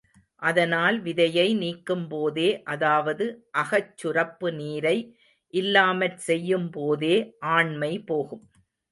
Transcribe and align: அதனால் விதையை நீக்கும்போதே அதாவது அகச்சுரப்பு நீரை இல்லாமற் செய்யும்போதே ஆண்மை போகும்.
அதனால் 0.41 0.95
விதையை 1.01 1.47
நீக்கும்போதே 1.57 2.47
அதாவது 2.65 3.25
அகச்சுரப்பு 3.53 4.49
நீரை 4.53 4.95
இல்லாமற் 5.53 6.17
செய்யும்போதே 6.21 7.15
ஆண்மை 7.51 7.91
போகும். 8.05 8.43